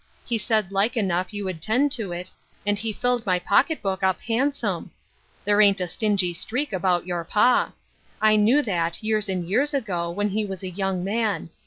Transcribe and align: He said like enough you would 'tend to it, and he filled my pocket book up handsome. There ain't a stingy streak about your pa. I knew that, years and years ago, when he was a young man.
He 0.25 0.39
said 0.39 0.71
like 0.71 0.97
enough 0.97 1.31
you 1.31 1.45
would 1.45 1.61
'tend 1.61 1.91
to 1.91 2.11
it, 2.11 2.31
and 2.65 2.79
he 2.79 2.91
filled 2.91 3.23
my 3.23 3.37
pocket 3.37 3.83
book 3.83 4.01
up 4.01 4.19
handsome. 4.21 4.89
There 5.45 5.61
ain't 5.61 5.79
a 5.79 5.87
stingy 5.87 6.33
streak 6.33 6.73
about 6.73 7.05
your 7.05 7.23
pa. 7.23 7.73
I 8.19 8.35
knew 8.35 8.63
that, 8.63 9.03
years 9.03 9.29
and 9.29 9.45
years 9.47 9.75
ago, 9.75 10.09
when 10.09 10.29
he 10.29 10.43
was 10.43 10.63
a 10.63 10.71
young 10.71 11.03
man. 11.03 11.51